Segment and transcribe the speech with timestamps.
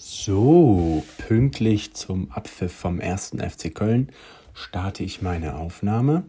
[0.00, 4.10] So, pünktlich zum Abpfiff vom ersten FC Köln
[4.54, 6.22] starte ich meine Aufnahme.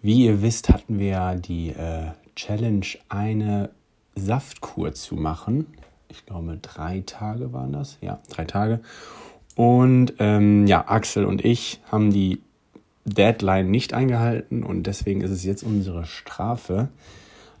[0.00, 3.68] Wie ihr wisst, hatten wir die äh, Challenge, eine
[4.14, 5.66] Saftkur zu machen.
[6.08, 7.98] Ich glaube, drei Tage waren das.
[8.00, 8.80] Ja, drei Tage.
[9.56, 12.40] Und ähm, ja, Axel und ich haben die
[13.04, 16.88] Deadline nicht eingehalten und deswegen ist es jetzt unsere Strafe,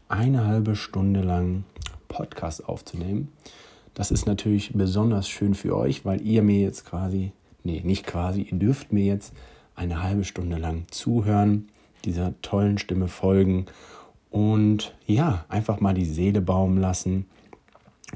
[0.08, 1.64] eine halbe Stunde lang
[2.08, 3.30] Podcast aufzunehmen.
[3.96, 7.32] Das ist natürlich besonders schön für euch, weil ihr mir jetzt quasi,
[7.64, 9.32] nee, nicht quasi, ihr dürft mir jetzt
[9.74, 11.70] eine halbe Stunde lang zuhören,
[12.04, 13.64] dieser tollen Stimme folgen
[14.28, 17.24] und ja, einfach mal die Seele baumen lassen.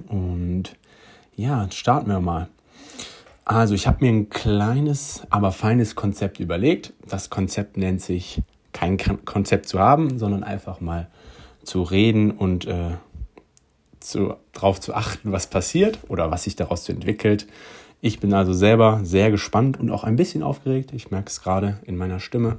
[0.07, 0.77] Und
[1.35, 2.51] ja, starten wir mal.
[3.47, 6.93] Also, ich habe mir ein kleines, aber feines Konzept überlegt.
[7.09, 11.09] Das Konzept nennt sich kein Konzept zu haben, sondern einfach mal
[11.65, 12.97] zu reden und äh,
[14.01, 17.47] zu, darauf zu achten, was passiert oder was sich daraus entwickelt.
[18.01, 20.93] Ich bin also selber sehr gespannt und auch ein bisschen aufgeregt.
[20.95, 22.59] Ich merke es gerade in meiner Stimme,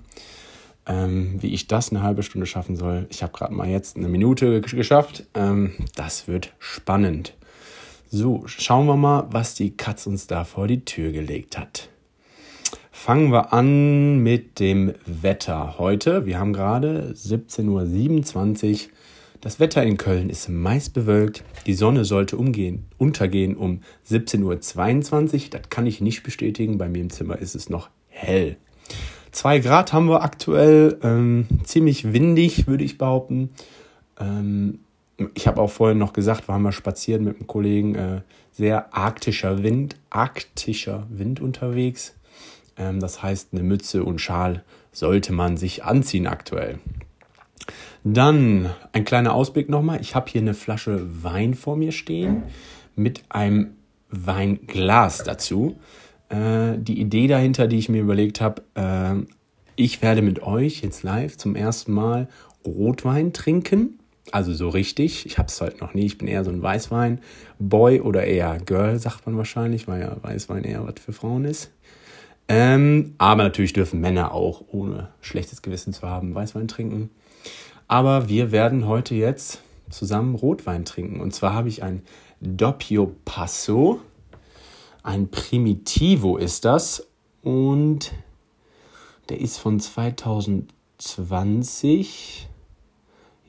[0.85, 3.07] ähm, wie ich das eine halbe Stunde schaffen soll.
[3.09, 5.25] Ich habe gerade mal jetzt eine Minute geschafft.
[5.33, 7.33] Ähm, das wird spannend.
[8.11, 11.89] So, schauen wir mal, was die Katz uns da vor die Tür gelegt hat.
[12.91, 16.25] Fangen wir an mit dem Wetter heute.
[16.27, 18.91] Wir haben gerade 17.27 Uhr.
[19.41, 21.43] Das Wetter in Köln ist meist bewölkt.
[21.65, 24.43] Die Sonne sollte umgehen, untergehen um 17.22
[25.33, 25.49] Uhr.
[25.49, 26.77] Das kann ich nicht bestätigen.
[26.77, 28.57] Bei mir im Zimmer ist es noch hell.
[29.31, 30.99] Zwei Grad haben wir aktuell.
[31.01, 33.49] Ähm, ziemlich windig, würde ich behaupten.
[34.19, 34.79] Ähm,
[35.33, 37.95] ich habe auch vorhin noch gesagt, wir haben mal spazieren mit einem Kollegen.
[37.95, 42.13] Äh, sehr arktischer Wind, arktischer Wind unterwegs.
[42.77, 46.77] Ähm, das heißt, eine Mütze und Schal sollte man sich anziehen aktuell.
[48.03, 50.01] Dann ein kleiner Ausblick nochmal.
[50.01, 52.43] Ich habe hier eine Flasche Wein vor mir stehen
[52.95, 53.75] mit einem
[54.09, 55.79] Weinglas dazu.
[56.29, 59.25] Äh, die Idee dahinter, die ich mir überlegt habe, äh,
[59.75, 62.27] ich werde mit euch jetzt live zum ersten Mal
[62.65, 63.99] Rotwein trinken.
[64.31, 65.25] Also so richtig.
[65.25, 66.05] Ich habe es halt noch nie.
[66.05, 70.63] Ich bin eher so ein Weißwein-Boy oder eher Girl, sagt man wahrscheinlich, weil ja Weißwein
[70.63, 71.71] eher was für Frauen ist.
[72.47, 77.09] Ähm, aber natürlich dürfen Männer auch, ohne schlechtes Gewissen zu haben, Weißwein trinken.
[77.91, 81.19] Aber wir werden heute jetzt zusammen Rotwein trinken.
[81.19, 82.03] Und zwar habe ich ein
[82.39, 83.99] Doppio Passo.
[85.03, 87.05] Ein Primitivo ist das.
[87.41, 88.13] Und
[89.27, 92.47] der ist von 2020.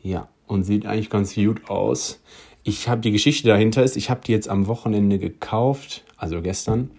[0.03, 2.21] Ja, und sieht eigentlich ganz gut aus.
[2.65, 6.91] Ich habe die Geschichte dahinter ist, ich habe die jetzt am Wochenende gekauft, also gestern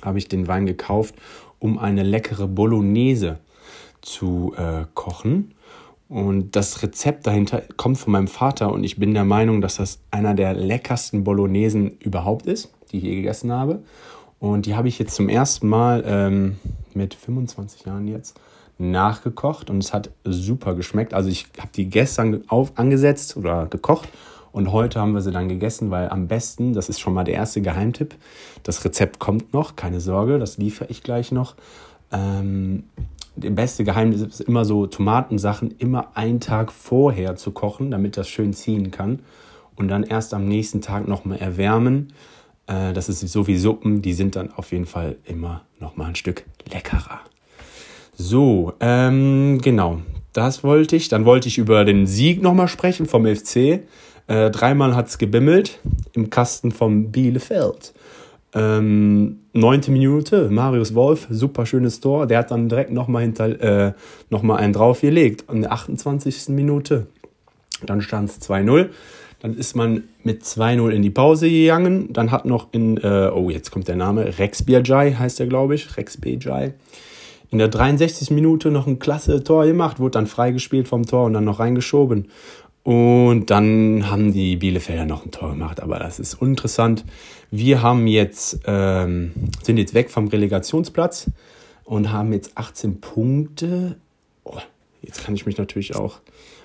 [0.00, 1.16] habe ich den Wein gekauft,
[1.58, 3.40] um eine leckere Bolognese
[4.00, 5.52] zu äh, kochen.
[6.12, 9.98] Und das Rezept dahinter kommt von meinem Vater und ich bin der Meinung, dass das
[10.10, 13.82] einer der leckersten Bolognesen überhaupt ist, die ich je gegessen habe.
[14.38, 16.58] Und die habe ich jetzt zum ersten Mal ähm,
[16.92, 18.38] mit 25 Jahren jetzt
[18.76, 21.14] nachgekocht und es hat super geschmeckt.
[21.14, 24.10] Also ich habe die gestern auf, angesetzt oder gekocht
[24.52, 27.36] und heute haben wir sie dann gegessen, weil am besten, das ist schon mal der
[27.36, 28.16] erste Geheimtipp,
[28.64, 31.54] das Rezept kommt noch, keine Sorge, das liefere ich gleich noch.
[32.12, 32.84] Ähm,
[33.36, 38.28] der beste Geheimnis ist immer so, Tomatensachen immer einen Tag vorher zu kochen, damit das
[38.28, 39.20] schön ziehen kann.
[39.74, 42.12] Und dann erst am nächsten Tag nochmal erwärmen.
[42.66, 46.14] Äh, das ist so wie Suppen, die sind dann auf jeden Fall immer nochmal ein
[46.14, 47.20] Stück leckerer.
[48.14, 51.08] So, ähm, genau, das wollte ich.
[51.08, 53.80] Dann wollte ich über den Sieg nochmal sprechen vom FC.
[54.26, 55.80] Äh, dreimal hat es gebimmelt
[56.12, 57.94] im Kasten vom Bielefeld.
[58.54, 62.26] Ähm, neunte Minute, Marius Wolf, super schönes Tor.
[62.26, 63.92] Der hat dann direkt nochmal äh,
[64.30, 65.50] noch einen draufgelegt.
[65.50, 66.48] In der 28.
[66.48, 67.06] Minute.
[67.84, 68.90] Dann stand es 2-0.
[69.40, 72.12] Dann ist man mit 2-0 in die Pause gegangen.
[72.12, 75.74] Dann hat noch in, äh, oh, jetzt kommt der Name, Rex Biajai heißt der, glaube
[75.74, 75.96] ich.
[75.96, 76.74] Rex Biajai.
[77.50, 78.30] In der 63.
[78.30, 82.28] Minute noch ein klasse Tor gemacht, wurde dann freigespielt vom Tor und dann noch reingeschoben.
[82.84, 87.04] Und dann haben die Bielefelder noch ein Tor gemacht, aber das ist uninteressant.
[87.50, 91.30] Wir haben jetzt, ähm, sind jetzt weg vom Relegationsplatz
[91.84, 93.96] und haben jetzt 18 Punkte.
[94.42, 94.58] Oh,
[95.00, 96.18] jetzt kann ich mich natürlich auch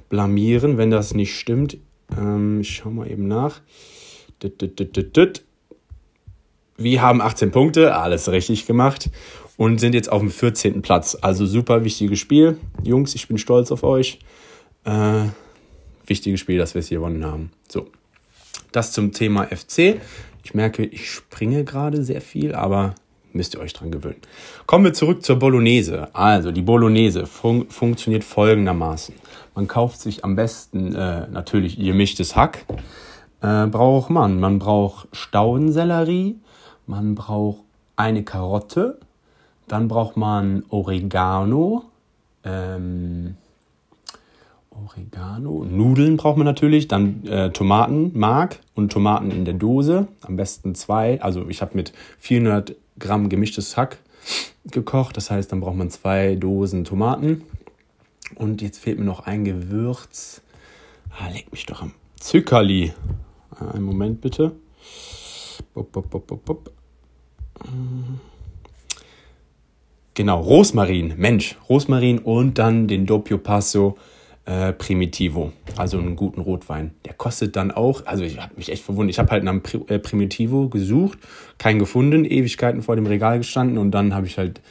[0.10, 1.78] blamieren, wenn das nicht stimmt.
[2.18, 3.62] Ähm, ich schau mal eben nach.
[6.78, 9.10] Wir haben 18 Punkte, alles richtig gemacht
[9.58, 10.82] und sind jetzt auf dem 14.
[10.82, 11.18] Platz.
[11.22, 12.58] Also super wichtiges Spiel.
[12.84, 14.20] Jungs, ich bin stolz auf euch.
[14.84, 15.26] Äh,
[16.08, 17.52] wichtiges Spiel, dass wir es hier gewonnen haben.
[17.68, 17.88] So,
[18.72, 20.00] das zum Thema FC.
[20.44, 22.96] Ich merke, ich springe gerade sehr viel, aber
[23.34, 24.22] müsst ihr euch dran gewöhnen.
[24.66, 26.14] Kommen wir zurück zur Bolognese.
[26.14, 29.16] Also, die Bolognese fun funktioniert folgendermaßen.
[29.56, 32.66] Man kauft sich am besten äh, natürlich gemischtes Hack.
[33.42, 34.40] Äh, braucht man.
[34.40, 36.40] Man braucht Staudensellerie,
[36.86, 37.60] man braucht
[37.96, 39.00] eine Karotte,
[39.68, 41.86] dann braucht man Oregano,
[42.44, 43.36] ähm,
[44.86, 50.76] Oregano, Nudeln braucht man natürlich, dann äh, Tomatenmark und Tomaten in der Dose, am besten
[50.76, 51.22] zwei.
[51.22, 53.98] Also ich habe mit 400 Gramm gemischtes Hack
[54.66, 57.44] gekocht, das heißt, dann braucht man zwei Dosen Tomaten.
[58.36, 60.42] Und jetzt fehlt mir noch ein Gewürz.
[61.18, 62.94] Ah, leg mich doch am Zuckerli.
[63.52, 64.52] Ah, einen Moment bitte.
[65.74, 66.72] Bop, bop, bop, bop, bop.
[70.14, 73.98] Genau, Rosmarin, Mensch, Rosmarin und dann den Doppio Passo
[74.48, 76.92] äh, Primitivo, also einen guten Rotwein.
[77.06, 79.82] Der kostet dann auch, also ich habe mich echt verwundert, ich habe halt nach Pri
[79.88, 81.20] äh, Primitivo gesucht,
[81.58, 84.62] keinen gefunden, Ewigkeiten vor dem Regal gestanden und dann habe ich halt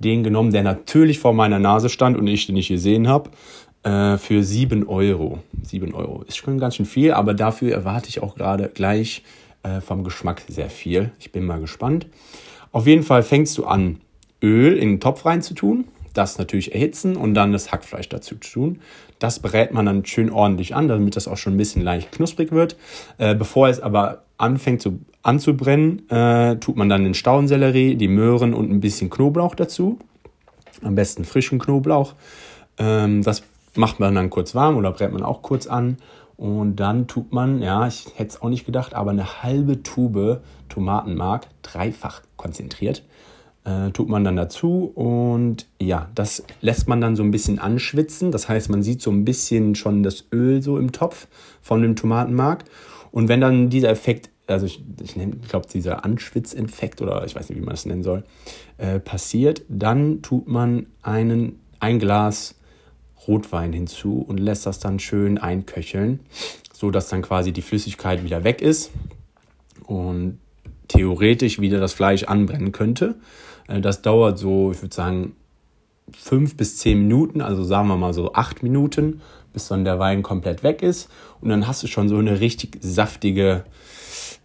[0.00, 3.30] den genommen, der natürlich vor meiner Nase stand und ich den nicht gesehen habe,
[3.84, 5.38] äh, für 7 Euro.
[5.62, 9.22] 7 Euro ist schon ganz schön viel, aber dafür erwarte ich auch gerade gleich
[9.62, 11.10] äh, vom Geschmack sehr viel.
[11.18, 12.06] Ich bin mal gespannt.
[12.70, 13.98] Auf jeden Fall fängst du an,
[14.42, 18.36] Öl in den Topf rein zu tun, das natürlich erhitzen und dann das Hackfleisch dazu
[18.36, 18.80] zu tun.
[19.18, 22.52] Das brät man dann schön ordentlich an, damit das auch schon ein bisschen leicht knusprig
[22.52, 22.76] wird.
[23.18, 28.54] Äh, bevor es aber anfängt zu, anzubrennen, äh, tut man dann den Staudensellerie, die Möhren
[28.54, 29.98] und ein bisschen Knoblauch dazu.
[30.82, 32.14] Am besten frischen Knoblauch.
[32.78, 33.42] Ähm, das
[33.74, 35.98] macht man dann kurz warm oder brät man auch kurz an.
[36.36, 40.40] Und dann tut man, ja, ich hätte es auch nicht gedacht, aber eine halbe Tube
[40.68, 43.04] Tomatenmark, dreifach konzentriert,
[43.64, 48.32] äh, tut man dann dazu und ja, das lässt man dann so ein bisschen anschwitzen.
[48.32, 51.28] Das heißt, man sieht so ein bisschen schon das Öl so im Topf
[51.60, 52.64] von dem Tomatenmark.
[53.12, 55.14] Und wenn dann dieser Effekt, also ich, ich,
[55.48, 58.24] glaube, dieser Anschwitzeffekt oder ich weiß nicht, wie man das nennen soll,
[58.78, 62.56] äh, passiert, dann tut man einen, ein Glas
[63.28, 66.20] Rotwein hinzu und lässt das dann schön einköcheln,
[66.72, 68.90] so dass dann quasi die Flüssigkeit wieder weg ist
[69.86, 70.38] und
[70.88, 73.14] theoretisch wieder das Fleisch anbrennen könnte.
[73.68, 75.36] Äh, das dauert so, ich würde sagen,
[76.12, 79.20] fünf bis zehn Minuten, also sagen wir mal so acht Minuten,
[79.52, 81.10] bis dann der Wein komplett weg ist.
[81.40, 83.64] Und dann hast du schon so eine richtig saftige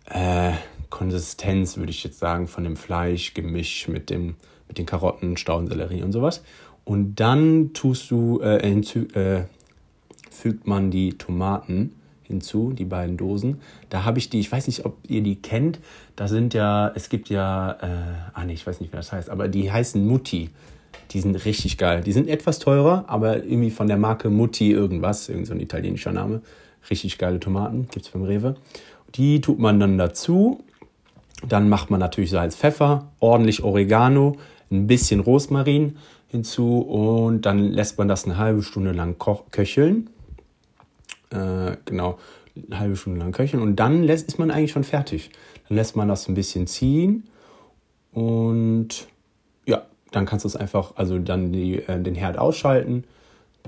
[0.05, 0.53] äh,
[0.89, 4.35] Konsistenz, würde ich jetzt sagen, von dem Fleisch gemischt mit, dem,
[4.67, 6.43] mit den Karotten, Staudensellerie und sowas.
[6.83, 9.43] Und dann tust du, äh, äh,
[10.31, 11.95] fügt man die Tomaten
[12.27, 13.61] hinzu, die beiden Dosen.
[13.89, 15.79] Da habe ich die, ich weiß nicht, ob ihr die kennt.
[16.15, 19.29] Da sind ja, es gibt ja, äh, ah nee, ich weiß nicht, wie das heißt,
[19.29, 20.49] aber die heißen Mutti.
[21.11, 22.01] Die sind richtig geil.
[22.01, 26.11] Die sind etwas teurer, aber irgendwie von der Marke Mutti irgendwas, irgend so ein italienischer
[26.11, 26.41] Name.
[26.89, 28.55] Richtig geile Tomaten, gibt es beim Rewe.
[29.15, 30.63] Die tut man dann dazu.
[31.47, 34.37] Dann macht man natürlich Salz, Pfeffer, ordentlich Oregano,
[34.71, 35.97] ein bisschen Rosmarin
[36.29, 39.17] hinzu und dann lässt man das eine halbe Stunde lang
[39.51, 40.09] köcheln.
[41.29, 42.17] Äh, genau,
[42.55, 45.29] eine halbe Stunde lang köcheln und dann lässt, ist man eigentlich schon fertig.
[45.67, 47.27] Dann lässt man das ein bisschen ziehen
[48.11, 49.07] und
[49.65, 53.03] ja, dann kannst du es einfach, also dann die, äh, den Herd ausschalten,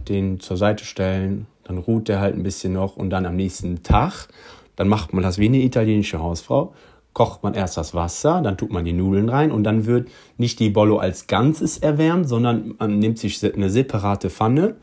[0.07, 3.83] den zur Seite stellen, dann ruht der halt ein bisschen noch und dann am nächsten
[3.83, 4.27] Tag,
[4.75, 6.73] dann macht man das wie eine italienische Hausfrau,
[7.13, 10.59] kocht man erst das Wasser, dann tut man die Nudeln rein und dann wird nicht
[10.59, 14.75] die Bollo als Ganzes erwärmt, sondern man nimmt sich eine separate Pfanne,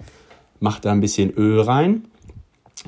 [0.60, 2.04] macht da ein bisschen Öl rein,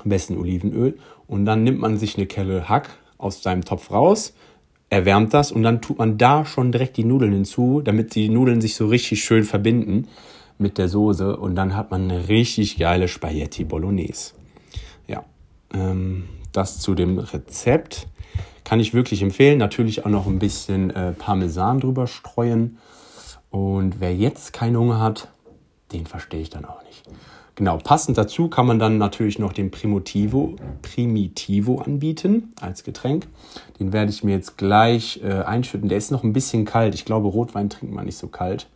[0.02, 4.34] am besten Olivenöl, und dann nimmt man sich eine Kelle Hack aus seinem Topf raus,
[4.90, 8.60] erwärmt das und dann tut man da schon direkt die Nudeln hinzu, damit die Nudeln
[8.60, 10.08] sich so richtig schön verbinden
[10.56, 14.32] mit der Soße und dann hat man eine richtig geile Spaghetti Bolognese.
[15.06, 15.24] Ja,
[15.74, 18.08] ähm, das zu dem Rezept.
[18.64, 19.58] Kann ich wirklich empfehlen.
[19.58, 22.78] Natürlich auch noch ein bisschen äh, Parmesan drüber streuen.
[23.50, 25.28] Und wer jetzt keinen Hunger hat,
[25.92, 26.87] den verstehe ich dann auch nicht.
[27.58, 33.26] Genau, passend dazu kann man dann natürlich noch den Primitivo, Primitivo anbieten als Getränk.
[33.80, 35.88] Den werde ich mir jetzt gleich äh, einschütten.
[35.88, 36.94] Der ist noch ein bisschen kalt.
[36.94, 38.68] Ich glaube, Rotwein trinkt man nicht so kalt.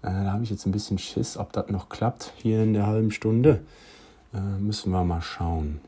[0.00, 2.86] Äh, da habe ich jetzt ein bisschen Schiss, ob das noch klappt hier in der
[2.86, 3.60] halben Stunde.
[4.32, 5.82] Äh, müssen wir mal schauen.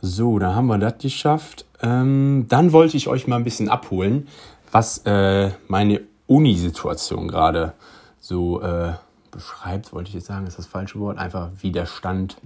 [0.00, 1.64] So, da haben wir das geschafft.
[1.80, 4.26] Ähm, dann wollte ich euch mal ein bisschen abholen,
[4.72, 7.74] was äh, meine Uni-Situation gerade
[8.18, 8.94] so äh,
[9.32, 12.36] beschreibt, wollte ich jetzt sagen, ist das falsche Wort, einfach wie der Stand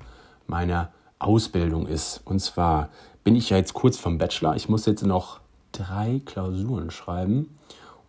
[0.46, 2.22] meiner Ausbildung ist.
[2.24, 2.88] Und zwar
[3.24, 4.56] bin ich ja jetzt kurz vom Bachelor.
[4.56, 5.40] Ich muss jetzt noch
[5.72, 7.56] drei Klausuren schreiben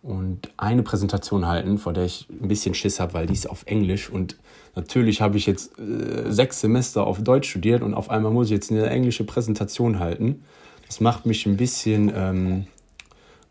[0.02, 3.64] und eine Präsentation halten, vor der ich ein bisschen Schiss habe, weil die ist auf
[3.66, 4.36] Englisch und
[4.74, 8.52] natürlich habe ich jetzt äh, sechs Semester auf Deutsch studiert und auf einmal muss ich
[8.52, 10.44] jetzt eine englische Präsentation halten.
[10.86, 12.66] Das macht mich ein bisschen, ähm,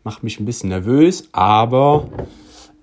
[0.04, 2.08] macht mich ein bisschen nervös, aber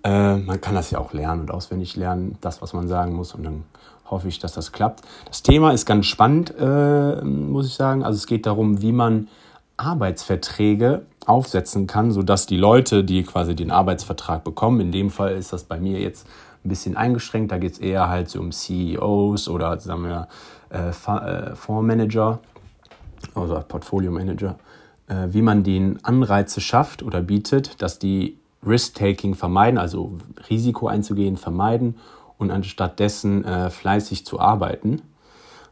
[0.06, 3.34] äh, man kann das ja auch lernen und auswendig lernen, das, was man sagen muss.
[3.34, 3.64] Und dann
[4.10, 5.02] hoffe ich, dass das klappt.
[5.26, 8.04] Das Thema ist ganz spannend, äh, muss ich sagen.
[8.04, 9.28] Also es geht darum, wie man
[9.78, 15.52] Arbeitsverträge aufsetzen kann, sodass die Leute, die quasi den Arbeitsvertrag bekommen, in dem Fall ist
[15.52, 16.28] das bei mir jetzt
[16.64, 20.28] ein bisschen eingeschränkt, da geht es eher halt so um CEOs oder sagen wir
[20.70, 22.40] äh, äh, Fondsmanager
[23.34, 24.56] oder Portfolio Manager,
[25.08, 30.18] äh, wie man den Anreize schafft oder bietet, dass die Risk-Taking vermeiden, also
[30.50, 31.98] Risiko einzugehen, vermeiden
[32.38, 35.02] und anstatt dessen äh, fleißig zu arbeiten.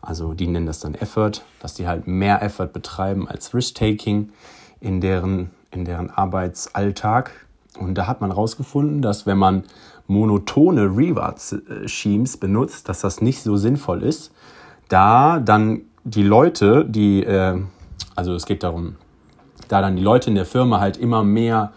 [0.01, 4.31] Also die nennen das dann Effort, dass die halt mehr Effort betreiben als Risk-Taking
[4.79, 7.31] in deren, in deren Arbeitsalltag.
[7.79, 9.63] Und da hat man herausgefunden, dass wenn man
[10.07, 14.33] monotone Reward-Schemes benutzt, dass das nicht so sinnvoll ist,
[14.89, 17.59] da dann die Leute, die, äh,
[18.15, 18.97] also es geht darum,
[19.69, 21.71] da dann die Leute in der Firma halt immer mehr,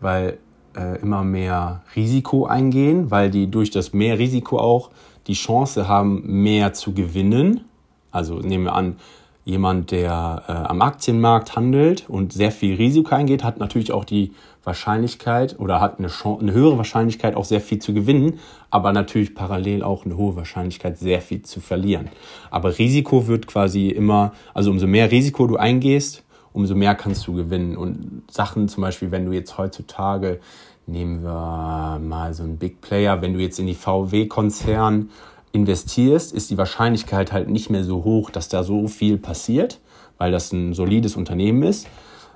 [0.00, 0.38] weil
[0.76, 4.90] äh, immer mehr Risiko eingehen, weil die durch das mehr Risiko auch
[5.26, 7.62] die Chance haben, mehr zu gewinnen.
[8.10, 8.96] Also nehmen wir an,
[9.44, 14.32] jemand, der äh, am Aktienmarkt handelt und sehr viel Risiko eingeht, hat natürlich auch die
[14.64, 18.38] Wahrscheinlichkeit oder hat eine, Chance, eine höhere Wahrscheinlichkeit, auch sehr viel zu gewinnen,
[18.70, 22.08] aber natürlich parallel auch eine hohe Wahrscheinlichkeit, sehr viel zu verlieren.
[22.50, 26.23] Aber Risiko wird quasi immer, also umso mehr Risiko du eingehst,
[26.54, 27.76] umso mehr kannst du gewinnen.
[27.76, 30.40] Und Sachen zum Beispiel, wenn du jetzt heutzutage,
[30.86, 35.10] nehmen wir mal so einen Big Player, wenn du jetzt in die VW-Konzern
[35.52, 39.80] investierst, ist die Wahrscheinlichkeit halt nicht mehr so hoch, dass da so viel passiert,
[40.16, 41.86] weil das ein solides Unternehmen ist.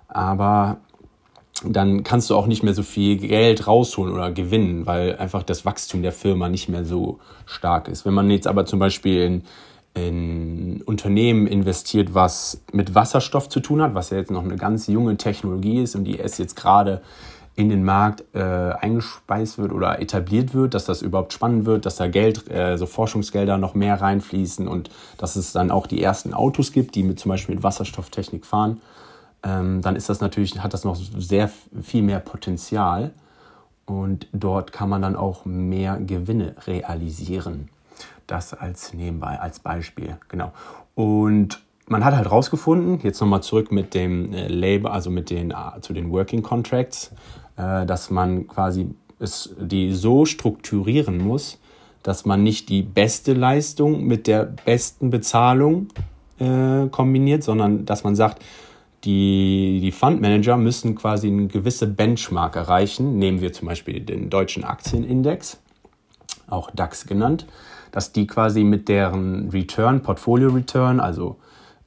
[0.08, 0.78] Aber
[1.64, 5.64] dann kannst du auch nicht mehr so viel Geld rausholen oder gewinnen, weil einfach das
[5.64, 8.04] Wachstum der Firma nicht mehr so stark ist.
[8.04, 9.42] Wenn man jetzt aber zum Beispiel in,
[10.06, 14.86] in Unternehmen investiert, was mit Wasserstoff zu tun hat, was ja jetzt noch eine ganz
[14.86, 17.02] junge Technologie ist und die ist jetzt gerade
[17.58, 21.96] in den Markt äh, eingespeist wird oder etabliert wird, dass das überhaupt spannend wird, dass
[21.96, 26.34] da Geld, äh, so Forschungsgelder noch mehr reinfließen und dass es dann auch die ersten
[26.34, 28.80] Autos gibt, die mit zum Beispiel mit Wasserstofftechnik fahren,
[29.42, 31.50] ähm, dann ist das natürlich, hat das noch sehr
[31.82, 33.10] viel mehr Potenzial
[33.86, 37.70] und dort kann man dann auch mehr Gewinne realisieren.
[38.28, 40.52] Das als nebenbei, als Beispiel, genau.
[40.94, 45.50] Und man hat halt rausgefunden, jetzt nochmal zurück mit dem äh, Labor, also mit den,
[45.50, 47.10] äh, zu den Working Contracts,
[47.56, 51.58] äh, dass man quasi es, die so strukturieren muss,
[52.02, 55.88] dass man nicht die beste Leistung mit der besten Bezahlung
[56.38, 58.44] äh, kombiniert, sondern dass man sagt,
[59.04, 63.18] die, die Fundmanager müssen quasi eine gewisse Benchmark erreichen.
[63.18, 65.58] Nehmen wir zum Beispiel den deutschen Aktienindex,
[66.48, 67.46] auch DAX genannt,
[67.98, 71.36] dass die quasi mit deren Return, Portfolio Return, also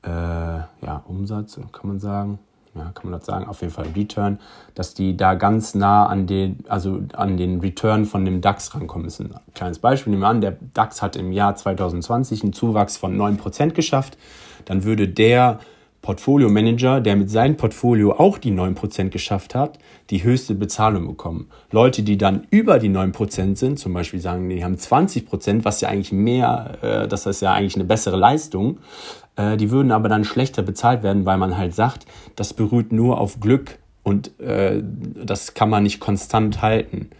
[0.04, 2.38] äh, ja, Umsatz, kann man sagen,
[2.76, 4.38] ja, kann man das sagen, auf jeden Fall Return,
[4.76, 9.06] dass die da ganz nah an den, also an den Return von dem DAX rankommen
[9.06, 9.34] müssen.
[9.34, 13.18] Ein kleines Beispiel, nehmen wir an, der DAX hat im Jahr 2020 einen Zuwachs von
[13.18, 14.18] 9% geschafft,
[14.66, 15.60] dann würde der
[16.02, 19.78] Portfolio Manager, der mit seinem Portfolio auch die 9% geschafft hat,
[20.10, 21.50] die höchste Bezahlung bekommen.
[21.72, 25.90] Leute, die dann über die 9% sind, zum Beispiel sagen, die haben 20%, was ja
[25.90, 28.80] eigentlich mehr, äh, das ist ja eigentlich eine bessere Leistung,
[29.36, 32.06] äh, die würden aber dann schlechter bezahlt werden, weil man halt sagt,
[32.36, 37.12] das beruht nur auf Glück und äh, das kann man nicht konstant halten.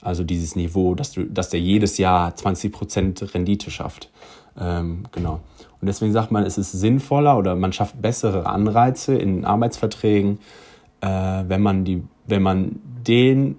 [0.00, 4.10] Also dieses Niveau, dass, du, dass der jedes Jahr 20% Rendite schafft.
[4.58, 5.40] Ähm, genau.
[5.80, 10.38] Und deswegen sagt man, es ist sinnvoller oder man schafft bessere Anreize in Arbeitsverträgen,
[11.00, 13.56] äh, wenn, man die, wenn man den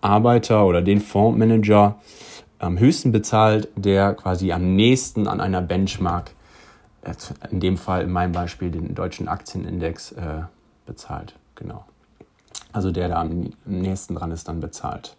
[0.00, 1.96] Arbeiter oder den Fondsmanager
[2.58, 6.30] am höchsten bezahlt, der quasi am nächsten an einer Benchmark
[7.50, 10.42] in dem Fall in meinem Beispiel den deutschen Aktienindex äh,
[10.86, 11.34] bezahlt.
[11.54, 11.84] Genau.
[12.72, 15.16] Also der, der am nächsten dran ist, dann bezahlt.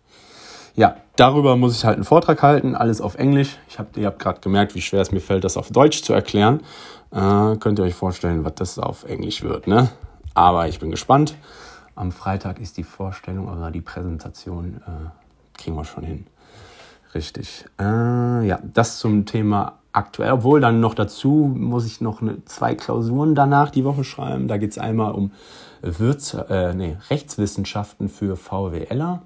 [0.78, 3.58] Ja, darüber muss ich halt einen Vortrag halten, alles auf Englisch.
[3.68, 6.14] Ich hab, ihr habt gerade gemerkt, wie schwer es mir fällt, das auf Deutsch zu
[6.14, 6.62] erklären.
[7.12, 9.90] Äh, könnt ihr euch vorstellen, was das auf Englisch wird, ne?
[10.36, 11.36] Aber ich bin gespannt.
[11.96, 14.80] Am Freitag ist die Vorstellung oder die Präsentation.
[14.86, 16.28] Äh, kriegen wir schon hin.
[17.16, 17.66] Richtig.
[17.80, 22.76] Äh, ja, das zum Thema aktuell, obwohl dann noch dazu muss ich noch eine, zwei
[22.76, 24.48] Klausuren danach die Woche schreiben.
[24.48, 25.32] Da geht es einmal um
[25.82, 29.24] Wirts äh, nee, Rechtswissenschaften für VWLer,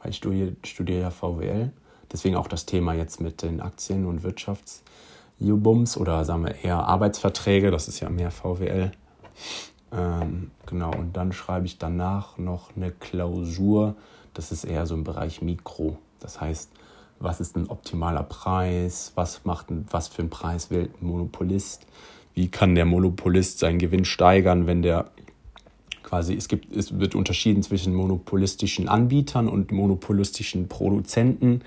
[0.00, 1.72] weil ich studiere, studiere ja VWL.
[2.10, 7.70] Deswegen auch das Thema jetzt mit den Aktien- und Wirtschaftsjubums oder sagen wir eher Arbeitsverträge,
[7.70, 8.92] das ist ja mehr VWL.
[9.92, 13.94] Ähm, genau, und dann schreibe ich danach noch eine Klausur,
[14.34, 15.98] das ist eher so im Bereich Mikro.
[16.20, 16.70] Das heißt,
[17.20, 21.86] was ist ein optimaler Preis, was macht was für einen Preis wählt ein Monopolist,
[22.34, 25.10] wie kann der Monopolist seinen Gewinn steigern, wenn der
[26.08, 31.62] quasi, es gibt, es wird unterschieden zwischen monopolistischen Anbietern und monopolistischen Produzenten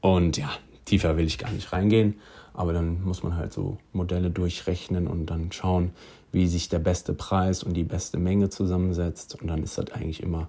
[0.00, 0.50] und ja,
[0.86, 2.14] tiefer will ich gar nicht reingehen,
[2.54, 5.90] aber dann muss man halt so Modelle durchrechnen und dann schauen,
[6.32, 9.40] wie sich der beste Preis und die beste Menge zusammensetzt.
[9.40, 10.48] Und dann ist das eigentlich immer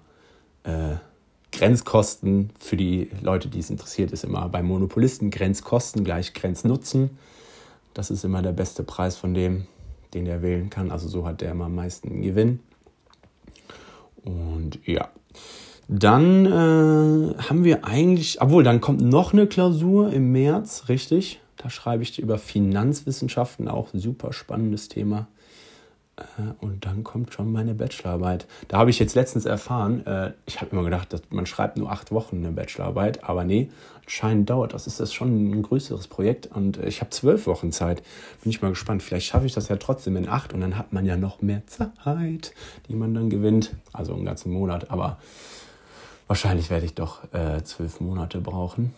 [0.64, 0.96] äh,
[1.52, 7.18] Grenzkosten für die Leute, die es interessiert, ist immer bei Monopolisten Grenzkosten gleich Grenznutzen.
[7.94, 9.66] Das ist immer der beste Preis von dem,
[10.14, 10.90] den er wählen kann.
[10.90, 12.60] Also so hat der immer am meisten Gewinn.
[14.24, 15.08] Und ja,
[15.88, 21.40] dann äh, haben wir eigentlich, obwohl dann kommt noch eine Klausur im März, richtig?
[21.56, 25.28] Da schreibe ich über Finanzwissenschaften, auch super spannendes Thema.
[26.38, 28.46] Äh, und dann kommt schon meine Bachelorarbeit.
[28.68, 31.90] Da habe ich jetzt letztens erfahren, äh, ich habe immer gedacht, dass man schreibt nur
[31.90, 33.70] acht Wochen eine Bachelorarbeit, aber nee,
[34.02, 34.86] anscheinend dauert das.
[34.86, 38.02] Ist das schon ein größeres Projekt und ich habe zwölf Wochen Zeit.
[38.42, 39.02] Bin ich mal gespannt.
[39.02, 41.62] Vielleicht schaffe ich das ja trotzdem in acht und dann hat man ja noch mehr
[41.66, 42.54] Zeit,
[42.88, 43.72] die man dann gewinnt.
[43.92, 45.18] Also einen ganzen Monat, aber
[46.26, 48.94] wahrscheinlich werde ich doch äh, zwölf Monate brauchen.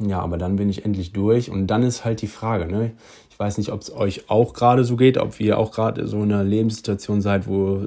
[0.00, 2.92] Ja, aber dann bin ich endlich durch und dann ist halt die Frage, ne?
[3.38, 6.24] Ich weiß nicht, ob es euch auch gerade so geht, ob ihr auch gerade so
[6.24, 7.86] in einer Lebenssituation seid, wo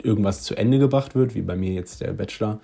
[0.00, 2.60] irgendwas zu Ende gebracht wird, wie bei mir jetzt der Bachelor.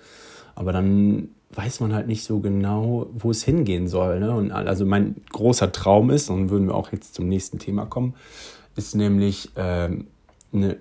[0.55, 4.21] Aber dann weiß man halt nicht so genau, wo es hingehen soll.
[4.21, 4.33] Ne?
[4.33, 8.13] Und also mein großer Traum ist, und würden wir auch jetzt zum nächsten Thema kommen,
[8.77, 10.07] ist nämlich ähm,
[10.53, 10.77] eine,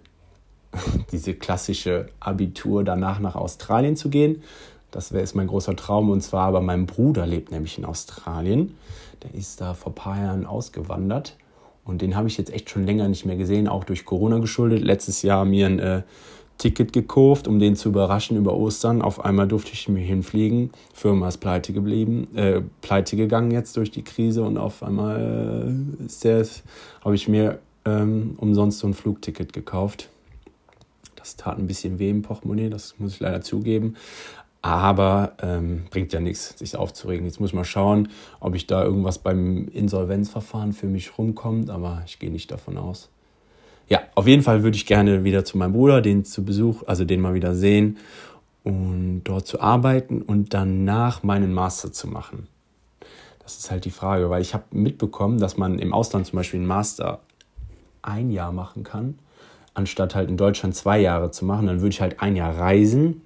[1.11, 4.45] diese klassische Abitur danach nach Australien zu gehen
[4.91, 6.11] das wäre mein großer Traum.
[6.11, 8.75] Und zwar, aber mein Bruder lebt nämlich in Australien.
[9.23, 11.37] Der ist da vor ein paar Jahren ausgewandert.
[11.89, 14.83] Und den habe ich jetzt echt schon länger nicht mehr gesehen, auch durch Corona geschuldet.
[14.83, 16.03] Letztes Jahr mir ein äh,
[16.59, 19.01] Ticket gekauft, um den zu überraschen über Ostern.
[19.01, 20.71] Auf einmal durfte ich mir hinfliegen.
[20.93, 25.73] Firma ist pleite geblieben, äh, pleite gegangen jetzt durch die Krise und auf einmal
[26.05, 26.45] äh,
[27.03, 30.11] habe ich mir ähm, umsonst so ein Flugticket gekauft.
[31.17, 33.97] Das tat ein bisschen weh im Portemonnaie, das muss ich leider zugeben.
[34.61, 37.27] Aber ähm, bringt ja nichts, sich aufzuregen.
[37.27, 38.09] Jetzt muss mal schauen,
[38.41, 43.09] ob ich da irgendwas beim Insolvenzverfahren für mich rumkommt, aber ich gehe nicht davon aus.
[43.89, 47.05] Ja, auf jeden Fall würde ich gerne wieder zu meinem Bruder, den zu Besuch, also
[47.05, 47.97] den mal wieder sehen
[48.65, 52.49] und dort zu arbeiten und danach meinen Master zu machen.
[53.43, 56.61] Das ist halt die Frage, weil ich habe mitbekommen, dass man im Ausland zum Beispiel
[56.61, 57.21] einen Master
[58.03, 59.19] ein Jahr machen kann,
[59.73, 61.67] anstatt halt in Deutschland zwei Jahre zu machen.
[61.67, 63.23] Dann würde ich halt ein Jahr reisen,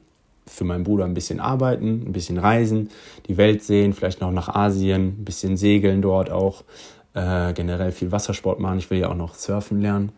[0.47, 2.91] für meinen Bruder ein bisschen arbeiten, ein bisschen reisen,
[3.27, 6.65] die Welt sehen, vielleicht noch nach Asien, ein bisschen segeln dort auch,
[7.15, 8.79] äh, generell viel Wassersport machen.
[8.79, 10.13] Ich will ja auch noch surfen lernen.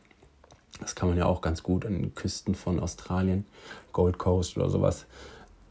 [0.81, 3.45] Das kann man ja auch ganz gut an den Küsten von Australien,
[3.93, 5.07] Gold Coast oder sowas.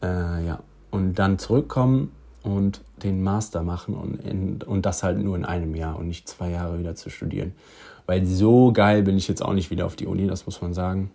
[0.01, 0.59] Äh, ja,
[0.91, 2.11] und dann zurückkommen
[2.43, 6.27] und den Master machen und, in, und das halt nur in einem Jahr und nicht
[6.27, 7.53] zwei Jahre wieder zu studieren.
[8.05, 10.73] Weil so geil bin ich jetzt auch nicht wieder auf die Uni, das muss man
[10.73, 11.11] sagen.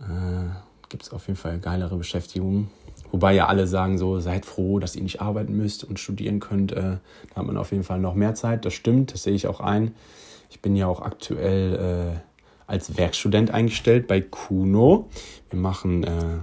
[0.00, 0.50] Äh,
[0.90, 2.70] gibt es auf jeden Fall geilere Beschäftigungen.
[3.10, 6.72] Wobei ja alle sagen so, seid froh, dass ihr nicht arbeiten müsst und studieren könnt.
[6.72, 6.98] Äh,
[7.30, 8.64] da hat man auf jeden Fall noch mehr Zeit.
[8.64, 9.94] Das stimmt, das sehe ich auch ein.
[10.50, 12.20] Ich bin ja auch aktuell äh,
[12.66, 15.08] als Werkstudent eingestellt bei Kuno.
[15.48, 16.42] Wir machen äh,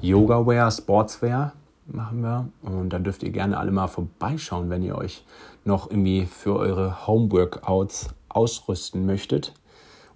[0.00, 1.52] Yoga-Wear, Sportswear
[1.86, 2.48] machen wir.
[2.62, 5.24] Und da dürft ihr gerne alle mal vorbeischauen, wenn ihr euch
[5.64, 9.52] noch irgendwie für eure Homeworkouts ausrüsten möchtet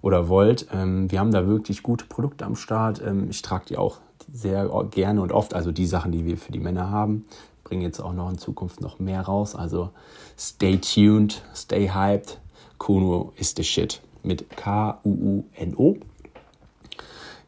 [0.01, 0.67] oder wollt.
[0.73, 3.01] Ähm, wir haben da wirklich gute Produkte am Start.
[3.05, 3.97] Ähm, ich trage die auch
[4.31, 7.25] sehr gerne und oft, also die Sachen, die wir für die Männer haben.
[7.63, 9.55] Bringen jetzt auch noch in Zukunft noch mehr raus.
[9.55, 9.89] Also
[10.37, 12.39] stay tuned, stay hyped.
[12.77, 14.01] Kuno ist the shit.
[14.23, 15.97] Mit K-U-U-N-O.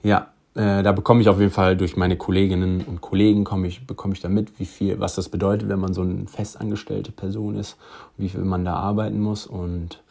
[0.04, 3.88] Ja, äh, da bekomme ich auf jeden Fall durch meine Kolleginnen und Kollegen komme ich,
[3.88, 7.56] bekomme ich da mit, wie viel, was das bedeutet, wenn man so eine festangestellte Person
[7.56, 7.78] ist,
[8.18, 9.48] wie viel man da arbeiten muss.
[9.48, 10.04] Und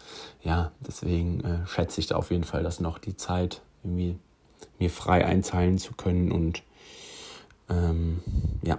[0.43, 4.17] ja, deswegen äh, schätze ich da auf jeden Fall, dass noch die Zeit irgendwie
[4.79, 6.63] mir frei einteilen zu können und
[7.69, 8.21] ähm,
[8.63, 8.79] ja,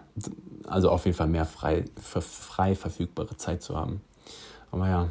[0.67, 4.01] also auf jeden Fall mehr frei, frei verfügbare Zeit zu haben.
[4.71, 5.09] Aber ja,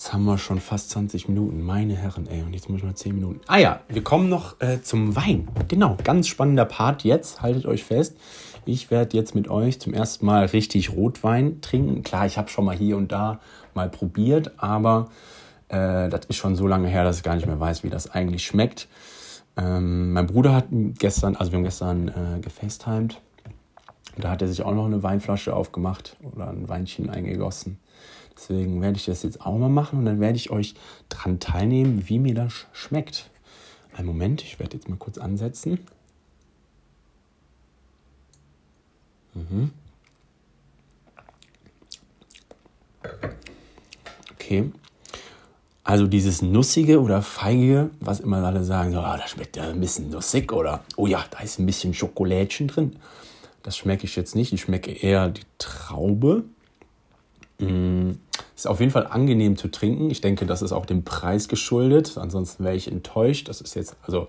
[0.00, 1.60] Jetzt haben wir schon fast 20 Minuten.
[1.60, 2.40] Meine Herren, ey.
[2.40, 3.42] Und jetzt muss ich mal 10 Minuten.
[3.46, 5.46] Ah ja, wir kommen noch äh, zum Wein.
[5.68, 7.42] Genau, ganz spannender Part jetzt.
[7.42, 8.16] Haltet euch fest.
[8.64, 12.02] Ich werde jetzt mit euch zum ersten Mal richtig Rotwein trinken.
[12.02, 13.40] Klar, ich habe schon mal hier und da
[13.74, 15.10] mal probiert, aber
[15.68, 18.10] äh, das ist schon so lange her, dass ich gar nicht mehr weiß, wie das
[18.10, 18.88] eigentlich schmeckt.
[19.58, 23.20] Ähm, mein Bruder hat gestern, also wir haben gestern äh, gefacetimed.
[24.16, 27.78] Da hat er sich auch noch eine Weinflasche aufgemacht oder ein Weinchen eingegossen.
[28.40, 30.74] Deswegen werde ich das jetzt auch mal machen und dann werde ich euch
[31.10, 33.28] daran teilnehmen, wie mir das schmeckt.
[33.94, 35.78] Einen Moment, ich werde jetzt mal kurz ansetzen.
[39.34, 39.70] Mhm.
[44.32, 44.72] Okay.
[45.84, 49.80] Also dieses Nussige oder Feige, was immer alle sagen, so, oh, das schmeckt ja ein
[49.80, 52.96] bisschen nussig oder oh ja, da ist ein bisschen Schokolädchen drin.
[53.62, 54.54] Das schmecke ich jetzt nicht.
[54.54, 56.44] Ich schmecke eher die Traube.
[57.58, 58.12] Mm,
[58.60, 60.10] Ist auf jeden Fall angenehm zu trinken.
[60.10, 62.18] Ich denke, das ist auch dem Preis geschuldet.
[62.18, 63.48] Ansonsten wäre ich enttäuscht.
[63.48, 64.28] Das ist jetzt, also,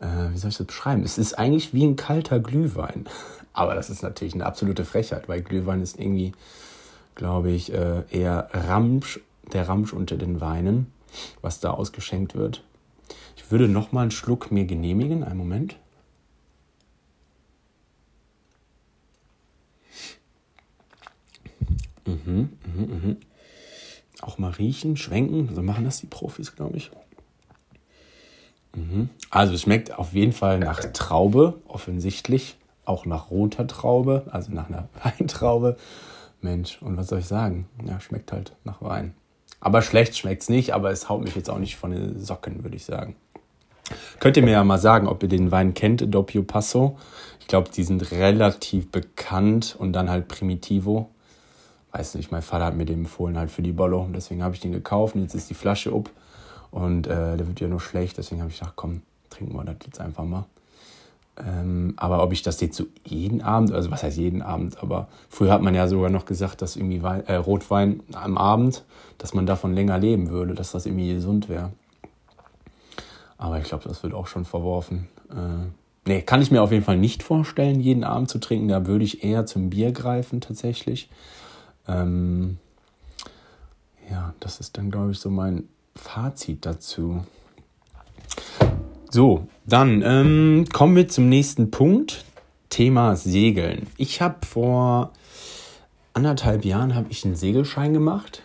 [0.00, 1.02] äh, wie soll ich das beschreiben?
[1.02, 3.04] Es ist eigentlich wie ein kalter Glühwein.
[3.52, 6.32] Aber das ist natürlich eine absolute Frechheit, weil Glühwein ist irgendwie,
[7.16, 9.20] glaube ich, äh, eher Ramsch,
[9.52, 10.90] der Ramsch unter den Weinen,
[11.42, 12.64] was da ausgeschenkt wird.
[13.36, 15.22] Ich würde noch mal einen Schluck mir genehmigen.
[15.22, 15.76] Einen Moment.
[22.06, 23.16] Mhm, mhm, mhm.
[24.20, 25.54] Auch mal riechen, schwenken.
[25.54, 26.90] So machen das die Profis, glaube ich.
[28.74, 29.08] Mhm.
[29.30, 32.56] Also es schmeckt auf jeden Fall nach Traube, offensichtlich.
[32.84, 35.76] Auch nach roter Traube, also nach einer Weintraube.
[36.40, 37.66] Mensch, und was soll ich sagen?
[37.86, 39.14] Ja, schmeckt halt nach Wein.
[39.60, 42.62] Aber schlecht schmeckt es nicht, aber es haut mich jetzt auch nicht von den Socken,
[42.62, 43.16] würde ich sagen.
[44.20, 46.98] Könnt ihr mir ja mal sagen, ob ihr den Wein kennt, Doppio Passo.
[47.40, 51.10] Ich glaube, die sind relativ bekannt und dann halt Primitivo
[51.94, 54.08] weiß nicht, mein Vater hat mir den empfohlen halt für die Bollo.
[54.12, 56.10] Deswegen habe ich den gekauft und jetzt ist die Flasche up.
[56.70, 58.18] Und äh, der wird ja nur schlecht.
[58.18, 60.44] Deswegen habe ich gedacht, komm, trinken wir das jetzt einfach mal.
[61.36, 65.08] Ähm, aber ob ich das jetzt so jeden Abend, also was heißt jeden Abend, aber
[65.28, 68.84] früher hat man ja sogar noch gesagt, dass irgendwie Wein, äh, Rotwein am Abend,
[69.18, 71.72] dass man davon länger leben würde, dass das irgendwie gesund wäre.
[73.36, 75.08] Aber ich glaube, das wird auch schon verworfen.
[75.30, 75.70] Äh,
[76.06, 78.68] nee, kann ich mir auf jeden Fall nicht vorstellen, jeden Abend zu trinken.
[78.68, 81.08] Da würde ich eher zum Bier greifen tatsächlich.
[81.88, 82.58] Ähm,
[84.10, 87.24] ja, das ist dann, glaube ich, so mein Fazit dazu.
[89.10, 92.24] So, dann ähm, kommen wir zum nächsten Punkt.
[92.74, 93.86] Thema Segeln.
[93.98, 95.12] Ich habe vor
[96.12, 98.42] anderthalb Jahren habe ich einen Segelschein gemacht.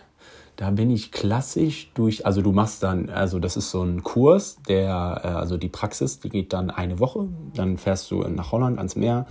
[0.54, 4.58] Da bin ich klassisch durch, also du machst dann, also das ist so ein Kurs,
[4.68, 7.26] der, äh, also die Praxis, die geht dann eine Woche.
[7.54, 9.26] Dann fährst du nach Holland ans Meer,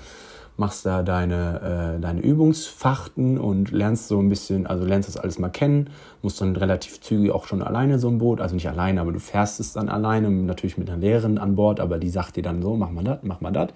[0.60, 5.40] machst da deine, äh, deine Übungsfachten und lernst so ein bisschen, also lernst das alles
[5.40, 5.90] mal kennen,
[6.22, 9.20] musst dann relativ zügig auch schon alleine so ein Boot, also nicht alleine, aber du
[9.20, 12.62] fährst es dann alleine, natürlich mit einer Lehrerin an Bord, aber die sagt dir dann
[12.62, 13.70] so, mach mal das, mach mal das.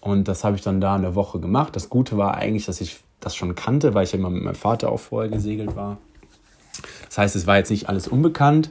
[0.00, 1.74] Und das habe ich dann da eine Woche gemacht.
[1.74, 4.54] Das Gute war eigentlich, dass ich das schon kannte, weil ich ja immer mit meinem
[4.54, 5.98] Vater auch vorher gesegelt war.
[7.08, 8.70] Das heißt, es war jetzt nicht alles unbekannt.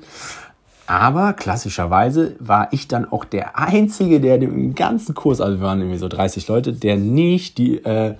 [0.88, 5.82] Aber klassischerweise war ich dann auch der Einzige, der im ganzen Kurs, also wir waren
[5.82, 8.16] irgendwie so 30 Leute, der nicht die, äh,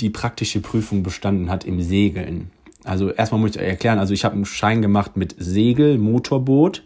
[0.00, 2.50] die praktische Prüfung bestanden hat im Segeln.
[2.82, 6.82] Also erstmal muss ich erklären, also ich habe einen Schein gemacht mit Segel, Motorboot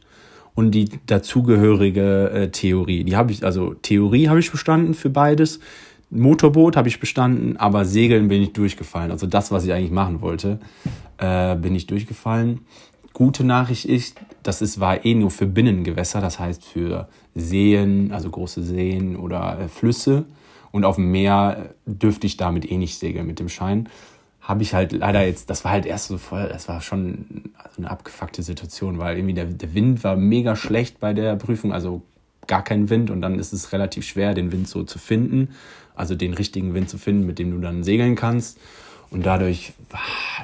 [0.55, 3.05] und die dazugehörige äh, Theorie.
[3.05, 5.61] Die habe ich, also Theorie habe ich bestanden für beides.
[6.11, 9.11] Motorboot habe ich bestanden, aber Segeln bin ich durchgefallen.
[9.11, 10.59] Also das, was ich eigentlich machen wollte,
[11.17, 12.61] äh, bin ich durchgefallen
[13.15, 18.29] gute Nachricht ist, das ist, war eh nur für Binnengewässer, das heißt für Seen, also
[18.29, 20.27] große Seen oder äh, Flüsse.
[20.71, 23.89] Und auf dem Meer dürfte ich damit eh nicht segeln mit dem Schein.
[24.41, 27.91] Habe ich halt leider jetzt, das war halt erst so voll, das war schon eine
[27.91, 32.03] abgefuckte Situation, weil irgendwie der, der Wind war mega schlecht bei der Prüfung, also
[32.47, 35.51] gar kein Wind und dann ist es relativ schwer, den Wind so zu finden,
[35.95, 38.59] also den richtigen Wind zu finden, mit dem du dann segeln kannst.
[39.11, 39.73] Und dadurch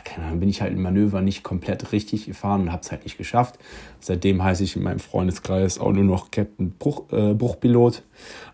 [0.05, 3.05] keine Ahnung, bin ich halt im Manöver nicht komplett richtig gefahren und habe es halt
[3.05, 3.59] nicht geschafft.
[4.01, 8.03] Seitdem heiße ich in meinem Freundeskreis auch nur noch Captain Bruch, äh, Bruchpilot.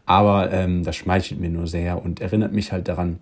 [0.05, 3.19] Aber ähm, das schmeichelt mir nur sehr und erinnert mich halt daran,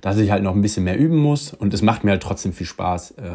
[0.00, 1.54] dass ich halt noch ein bisschen mehr üben muss.
[1.54, 3.12] Und es macht mir halt trotzdem viel Spaß.
[3.12, 3.30] Äh,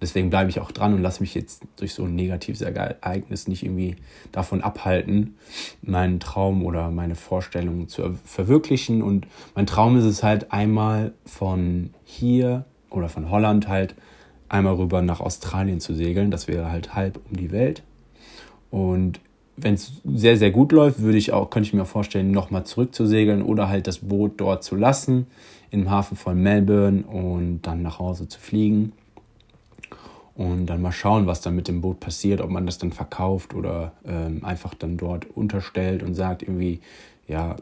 [0.00, 3.62] deswegen bleibe ich auch dran und lasse mich jetzt durch so ein negatives Ereignis nicht
[3.62, 3.96] irgendwie
[4.32, 5.36] davon abhalten,
[5.82, 9.02] meinen Traum oder meine Vorstellungen zu verwirklichen.
[9.02, 13.94] Und mein Traum ist es halt einmal von hier oder von Holland halt
[14.48, 16.30] einmal rüber nach Australien zu segeln.
[16.30, 17.82] Das wäre halt halb um die Welt.
[18.70, 19.20] Und
[19.56, 22.94] wenn es sehr, sehr gut läuft, würde ich auch, könnte ich mir vorstellen, nochmal zurück
[22.94, 25.26] zu segeln oder halt das Boot dort zu lassen,
[25.70, 28.92] im Hafen von Melbourne und dann nach Hause zu fliegen
[30.36, 33.54] und dann mal schauen, was dann mit dem Boot passiert, ob man das dann verkauft
[33.54, 36.80] oder ähm, einfach dann dort unterstellt und sagt irgendwie,
[37.26, 37.56] ja,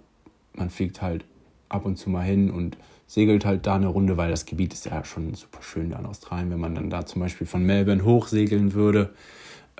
[0.54, 1.24] man fliegt halt
[1.68, 4.86] ab und zu mal hin und segelt halt da eine Runde, weil das Gebiet ist
[4.86, 6.50] ja schon super schön da in Australien.
[6.50, 9.10] Wenn man dann da zum Beispiel von Melbourne hochsegeln würde,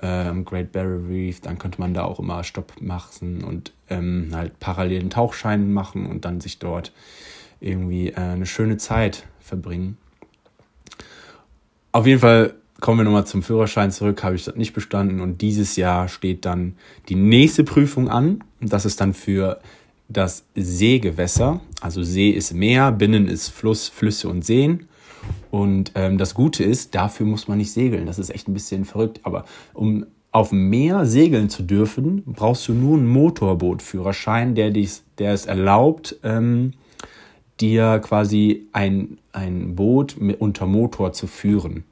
[0.01, 4.59] ähm, Great Barrier Reef, dann könnte man da auch immer Stopp machen und ähm, halt
[4.59, 6.93] parallelen Tauchschein machen und dann sich dort
[7.59, 9.97] irgendwie äh, eine schöne Zeit verbringen.
[11.91, 12.55] Auf jeden Fall
[12.85, 16.45] kommen wir nochmal zum Führerschein zurück, habe ich das nicht bestanden und dieses Jahr steht
[16.45, 16.75] dann
[17.09, 18.43] die nächste Prüfung an.
[18.61, 19.59] Das ist dann für
[20.07, 21.61] das Seegewässer.
[21.81, 24.87] Also See ist Meer, Binnen ist Fluss, Flüsse und Seen.
[25.49, 28.05] Und ähm, das Gute ist, dafür muss man nicht segeln.
[28.05, 29.19] Das ist echt ein bisschen verrückt.
[29.23, 35.01] Aber um auf dem Meer segeln zu dürfen, brauchst du nur einen Motorbootführerschein, der, dies,
[35.17, 36.73] der es erlaubt, ähm,
[37.59, 41.83] dir quasi ein, ein Boot mit, unter Motor zu führen.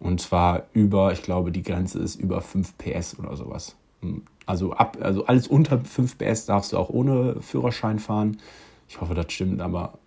[0.00, 3.76] Und zwar über, ich glaube, die Grenze ist über 5 PS oder sowas.
[4.46, 8.38] Also, ab, also alles unter 5 PS darfst du auch ohne Führerschein fahren.
[8.88, 9.98] Ich hoffe, das stimmt, aber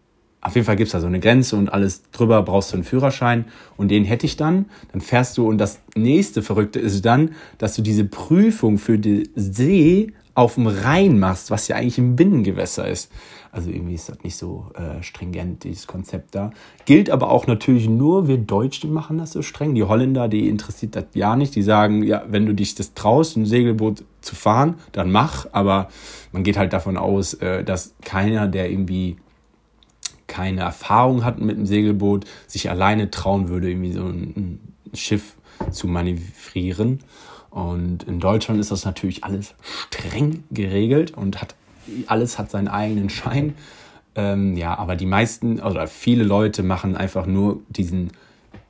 [0.44, 2.84] auf jeden Fall gibt es da so eine Grenze und alles drüber brauchst du einen
[2.84, 3.46] Führerschein
[3.78, 4.66] und den hätte ich dann.
[4.92, 9.30] Dann fährst du und das nächste Verrückte ist dann, dass du diese Prüfung für die
[9.36, 13.12] See auf dem Rhein machst, was ja eigentlich ein Binnengewässer ist.
[13.52, 16.50] Also irgendwie ist das nicht so äh, stringent, dieses Konzept da.
[16.86, 19.76] Gilt aber auch natürlich nur, wir Deutschen machen das so streng.
[19.76, 21.56] Die Holländer, die interessiert das ja nicht.
[21.56, 25.46] Die sagen, ja, wenn du dich das traust, ein Segelboot zu fahren, dann mach.
[25.52, 25.90] Aber
[26.32, 29.18] man geht halt davon aus, äh, dass keiner, der irgendwie
[30.26, 34.60] keine Erfahrung hat mit einem Segelboot, sich alleine trauen würde, irgendwie so ein, ein
[34.96, 35.36] Schiff
[35.70, 37.00] zu manövrieren.
[37.54, 39.54] Und in Deutschland ist das natürlich alles
[39.92, 41.54] streng geregelt und hat
[42.08, 43.54] alles hat seinen eigenen Schein.
[44.16, 48.12] Ähm, ja, aber die meisten oder viele Leute machen einfach nur diesen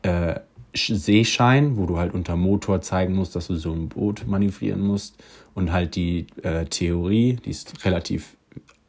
[0.02, 0.36] äh,
[0.76, 5.16] Seeschein, wo du halt unter Motor zeigen musst, dass du so ein Boot manövrieren musst.
[5.54, 8.36] Und halt die äh, Theorie, die ist relativ,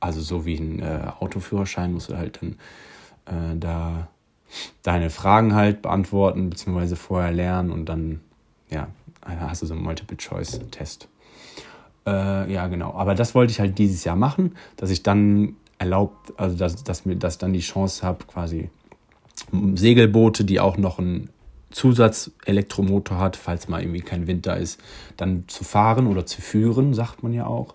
[0.01, 2.57] also so wie ein äh, Autoführerschein, musst du halt dann
[3.27, 4.09] äh, da
[4.83, 8.21] deine Fragen halt beantworten, beziehungsweise vorher lernen und dann,
[8.71, 8.89] ja,
[9.25, 11.09] hast du so einen Multiple-Choice-Test.
[12.07, 12.95] Äh, ja, genau.
[12.95, 17.05] Aber das wollte ich halt dieses Jahr machen, dass ich dann erlaubt, also dass, dass
[17.05, 18.71] mir das dann die Chance habe, quasi
[19.75, 21.31] Segelboote, die auch noch einen
[21.71, 24.81] Zusatz-Elektromotor hat, falls mal irgendwie kein Winter ist,
[25.17, 27.75] dann zu fahren oder zu führen, sagt man ja auch.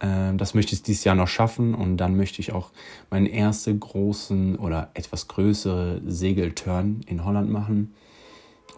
[0.00, 2.70] Äh, das möchte ich dieses Jahr noch schaffen und dann möchte ich auch
[3.10, 7.94] meinen ersten großen oder etwas größere Segelturn in Holland machen,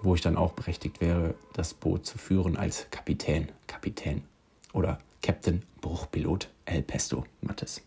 [0.03, 3.49] wo ich dann auch berechtigt wäre, das Boot zu führen als Kapitän.
[3.67, 4.23] Kapitän
[4.73, 7.83] oder Captain Bruchpilot El Pesto Mattes.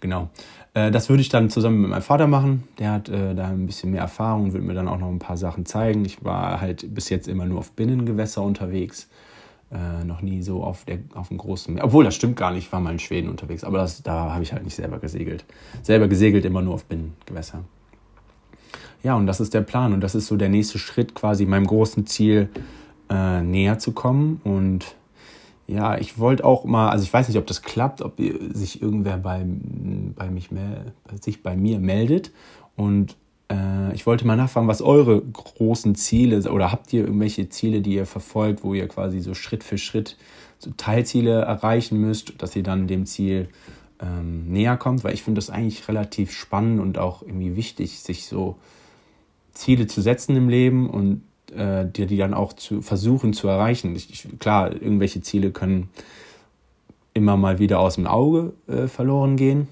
[0.00, 0.28] Genau.
[0.74, 2.64] Äh, das würde ich dann zusammen mit meinem Vater machen.
[2.78, 5.18] Der hat äh, da ein bisschen mehr Erfahrung und wird mir dann auch noch ein
[5.18, 6.04] paar Sachen zeigen.
[6.04, 9.08] Ich war halt bis jetzt immer nur auf Binnengewässer unterwegs.
[9.72, 11.84] Äh, noch nie so auf, der, auf dem großen Meer.
[11.84, 12.66] Obwohl, das stimmt gar nicht.
[12.66, 13.64] Ich war mal in Schweden unterwegs.
[13.64, 15.44] Aber das, da habe ich halt nicht selber gesegelt.
[15.82, 17.64] Selber gesegelt immer nur auf Binnengewässer.
[19.04, 19.92] Ja, und das ist der Plan.
[19.92, 22.48] Und das ist so der nächste Schritt, quasi meinem großen Ziel
[23.10, 24.40] äh, näher zu kommen.
[24.44, 24.96] Und
[25.66, 28.18] ja, ich wollte auch mal, also ich weiß nicht, ob das klappt, ob
[28.52, 30.48] sich irgendwer bei, bei, mich,
[31.20, 32.32] sich bei mir meldet.
[32.76, 33.14] Und
[33.50, 37.96] äh, ich wollte mal nachfragen, was eure großen Ziele oder habt ihr irgendwelche Ziele, die
[37.96, 40.16] ihr verfolgt, wo ihr quasi so Schritt für Schritt
[40.58, 43.48] so Teilziele erreichen müsst, dass ihr dann dem Ziel
[44.00, 45.04] ähm, näher kommt?
[45.04, 48.56] Weil ich finde das eigentlich relativ spannend und auch irgendwie wichtig, sich so
[49.54, 51.22] Ziele zu setzen im Leben und
[51.54, 53.94] äh, die, die dann auch zu versuchen zu erreichen.
[53.96, 55.88] Ich, ich, klar, irgendwelche Ziele können
[57.14, 59.68] immer mal wieder aus dem Auge äh, verloren gehen.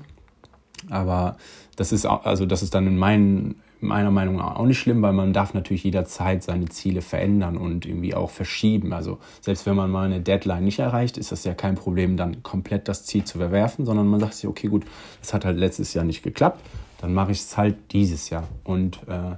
[0.91, 1.37] Aber
[1.77, 5.13] das ist also das ist dann in meinen, meiner Meinung nach auch nicht schlimm, weil
[5.13, 8.93] man darf natürlich jederzeit seine Ziele verändern und irgendwie auch verschieben.
[8.93, 12.43] Also selbst wenn man mal eine Deadline nicht erreicht, ist das ja kein Problem, dann
[12.43, 14.85] komplett das Ziel zu verwerfen, sondern man sagt sich, okay, gut,
[15.21, 16.61] das hat halt letztes Jahr nicht geklappt,
[17.01, 18.47] dann mache ich es halt dieses Jahr.
[18.65, 19.37] Und äh,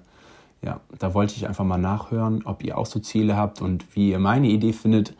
[0.65, 4.11] ja, da wollte ich einfach mal nachhören, ob ihr auch so Ziele habt und wie
[4.11, 5.15] ihr meine Idee findet,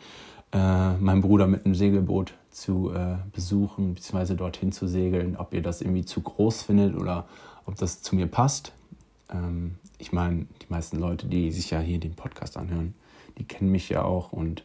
[0.51, 5.61] äh, meinen Bruder mit einem Segelboot zu äh, besuchen, beziehungsweise dorthin zu segeln, ob ihr
[5.61, 7.25] das irgendwie zu groß findet oder
[7.65, 8.73] ob das zu mir passt.
[9.29, 12.95] Ähm, ich meine, die meisten Leute, die sich ja hier den Podcast anhören,
[13.37, 14.63] die kennen mich ja auch und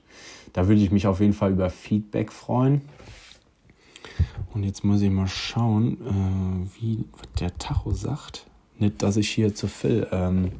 [0.52, 2.82] da würde ich mich auf jeden Fall über Feedback freuen.
[4.54, 7.04] Und jetzt muss ich mal schauen, äh, wie
[7.38, 8.46] der Tacho sagt.
[8.80, 10.52] Nicht, dass ich hier zu viel, ähm,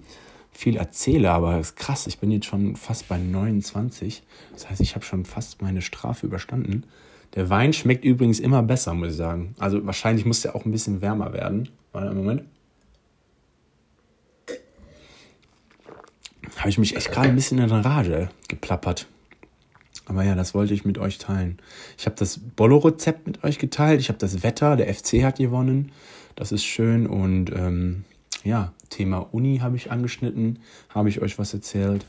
[0.52, 2.06] viel erzähle, aber es ist krass.
[2.06, 4.22] Ich bin jetzt schon fast bei 29.
[4.52, 6.84] Das heißt, ich habe schon fast meine Strafe überstanden.
[7.34, 9.54] Der Wein schmeckt übrigens immer besser, muss ich sagen.
[9.58, 11.70] Also wahrscheinlich muss der auch ein bisschen wärmer werden.
[11.92, 12.42] Warte, Moment.
[16.56, 19.06] Habe ich mich echt gerade ein bisschen in der Rage geplappert.
[20.04, 21.58] Aber ja, das wollte ich mit euch teilen.
[21.96, 24.00] Ich habe das Bollo-Rezept mit euch geteilt.
[24.00, 24.76] Ich habe das Wetter.
[24.76, 25.92] Der FC hat gewonnen.
[26.36, 27.06] Das ist schön.
[27.06, 28.04] Und ähm,
[28.44, 32.06] ja, Thema Uni habe ich angeschnitten, habe ich euch was erzählt.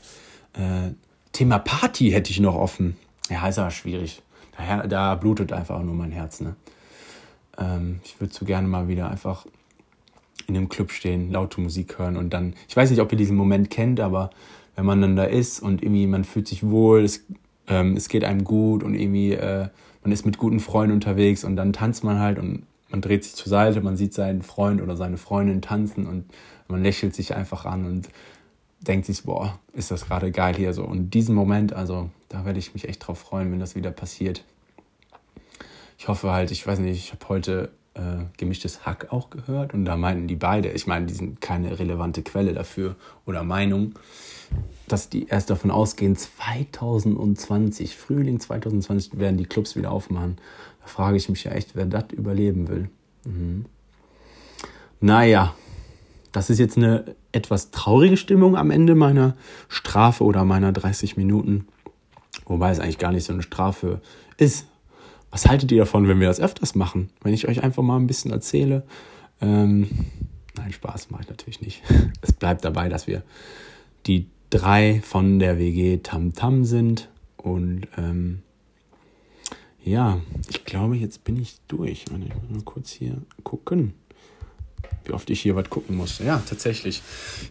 [0.54, 0.92] Äh,
[1.32, 2.96] Thema Party hätte ich noch offen.
[3.30, 4.22] Ja, ist aber schwierig.
[4.56, 6.40] Da, da blutet einfach nur mein Herz.
[6.40, 6.56] Ne?
[7.58, 9.46] Ähm, ich würde so gerne mal wieder einfach
[10.46, 13.36] in einem Club stehen, laute Musik hören und dann, ich weiß nicht, ob ihr diesen
[13.36, 14.30] Moment kennt, aber
[14.74, 17.24] wenn man dann da ist und irgendwie man fühlt sich wohl, es,
[17.68, 19.68] ähm, es geht einem gut und irgendwie äh,
[20.02, 23.34] man ist mit guten Freunden unterwegs und dann tanzt man halt und man dreht sich
[23.34, 26.26] zur Seite, man sieht seinen Freund oder seine Freundin tanzen und
[26.68, 28.08] man lächelt sich einfach an und
[28.80, 30.84] denkt sich, boah, ist das gerade geil hier so.
[30.84, 34.44] Und diesen Moment, also da werde ich mich echt drauf freuen, wenn das wieder passiert.
[35.98, 39.84] Ich hoffe halt, ich weiß nicht, ich habe heute äh, gemischtes Hack auch gehört und
[39.84, 43.94] da meinten die beide, ich meine, die sind keine relevante Quelle dafür oder Meinung,
[44.88, 50.36] dass die erst davon ausgehen, 2020, Frühling 2020 werden die Clubs wieder aufmachen.
[50.82, 52.90] Da frage ich mich ja echt, wer das überleben will.
[53.24, 53.66] Mhm.
[55.00, 55.54] Naja,
[56.32, 59.36] das ist jetzt eine etwas traurige Stimmung am Ende meiner
[59.68, 61.66] Strafe oder meiner 30 Minuten.
[62.46, 64.00] Wobei es eigentlich gar nicht so eine Strafe
[64.36, 64.66] ist.
[65.30, 67.10] Was haltet ihr davon, wenn wir das öfters machen?
[67.22, 68.84] Wenn ich euch einfach mal ein bisschen erzähle.
[69.40, 69.88] Ähm,
[70.56, 71.82] nein, Spaß mache ich natürlich nicht.
[72.20, 73.22] Es bleibt dabei, dass wir
[74.06, 77.08] die drei von der WG Tam Tam sind.
[77.36, 78.42] Und ähm,
[79.84, 82.04] ja, ich glaube, jetzt bin ich durch.
[82.04, 83.94] Ich muss mal kurz hier gucken
[85.04, 86.24] wie oft ich hier was gucken musste.
[86.24, 87.02] Ja, tatsächlich.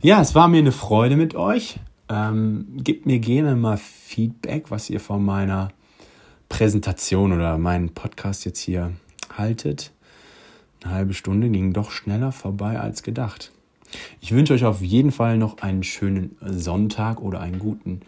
[0.01, 1.79] Ja, es war mir eine Freude mit euch.
[2.09, 5.69] Ähm, gebt mir gerne mal Feedback, was ihr von meiner
[6.49, 8.91] Präsentation oder meinen Podcast jetzt hier
[9.35, 9.91] haltet.
[10.83, 13.51] Eine halbe Stunde ging doch schneller vorbei als gedacht.
[14.19, 18.01] Ich wünsche euch auf jeden Fall noch einen schönen Sonntag oder einen guten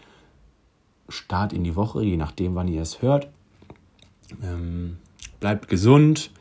[1.09, 3.29] Start in die Woche, je nachdem, wann ihr es hört.
[4.41, 4.97] Ähm,
[5.39, 6.31] bleibt gesund,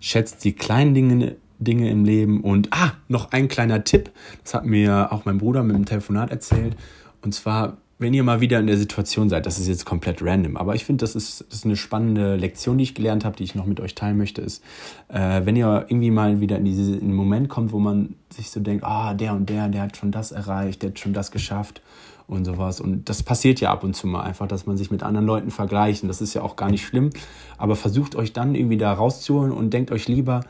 [0.00, 2.42] schätzt die kleinen Dinge Dinge im Leben.
[2.42, 4.10] Und ah, noch ein kleiner Tipp,
[4.42, 6.76] das hat mir auch mein Bruder mit dem Telefonat erzählt.
[7.22, 10.56] Und zwar, wenn ihr mal wieder in der Situation seid, das ist jetzt komplett random,
[10.56, 13.44] aber ich finde, das ist, das ist eine spannende Lektion, die ich gelernt habe, die
[13.44, 14.62] ich noch mit euch teilen möchte, ist,
[15.08, 18.84] äh, wenn ihr irgendwie mal wieder in diesen Moment kommt, wo man sich so denkt,
[18.84, 21.80] ah, der und der, der hat schon das erreicht, der hat schon das geschafft
[22.26, 22.80] und sowas.
[22.80, 25.50] Und das passiert ja ab und zu mal einfach, dass man sich mit anderen Leuten
[25.50, 26.02] vergleicht.
[26.02, 27.10] Und das ist ja auch gar nicht schlimm.
[27.58, 30.40] Aber versucht euch dann irgendwie da rauszuholen und denkt euch lieber,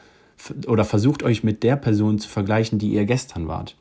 [0.67, 3.77] oder versucht euch mit der Person zu vergleichen, die ihr gestern wart.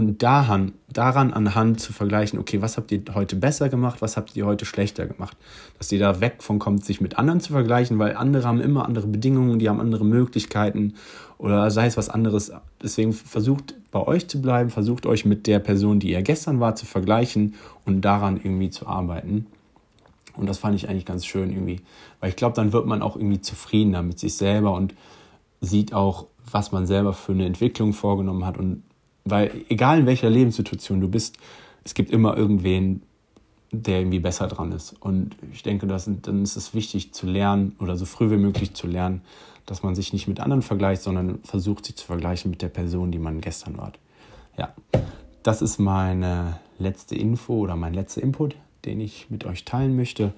[0.00, 4.34] Und daran, daran anhand zu vergleichen, okay, was habt ihr heute besser gemacht, was habt
[4.34, 5.36] ihr heute schlechter gemacht.
[5.76, 8.86] Dass ihr da weg von kommt, sich mit anderen zu vergleichen, weil andere haben immer
[8.86, 10.94] andere Bedingungen, die haben andere Möglichkeiten
[11.36, 12.50] oder sei es was anderes.
[12.82, 16.74] Deswegen versucht bei euch zu bleiben, versucht euch mit der Person, die ihr gestern war,
[16.76, 19.48] zu vergleichen und daran irgendwie zu arbeiten.
[20.34, 21.82] Und das fand ich eigentlich ganz schön irgendwie,
[22.20, 24.94] weil ich glaube, dann wird man auch irgendwie zufriedener mit sich selber und
[25.60, 28.56] sieht auch, was man selber für eine Entwicklung vorgenommen hat.
[28.56, 28.82] Und
[29.24, 31.36] weil, egal in welcher Lebenssituation du bist,
[31.84, 33.02] es gibt immer irgendwen,
[33.72, 34.94] der irgendwie besser dran ist.
[35.00, 38.74] Und ich denke, dass, dann ist es wichtig zu lernen oder so früh wie möglich
[38.74, 39.22] zu lernen,
[39.66, 43.12] dass man sich nicht mit anderen vergleicht, sondern versucht, sich zu vergleichen mit der Person,
[43.12, 43.92] die man gestern war.
[44.58, 44.74] Ja,
[45.42, 50.32] das ist meine letzte Info oder mein letzter Input, den ich mit euch teilen möchte.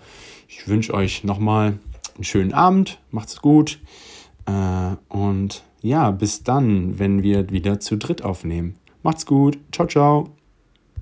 [0.49, 1.79] Ich wünsche euch nochmal
[2.15, 3.79] einen schönen Abend, macht's gut.
[4.47, 8.77] Äh, und ja, bis dann, wenn wir wieder zu dritt aufnehmen.
[9.03, 9.59] Macht's gut.
[9.73, 10.42] Ciao, ciao.